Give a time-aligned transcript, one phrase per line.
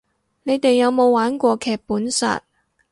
[0.41, 2.41] 你哋有冇玩過劇本殺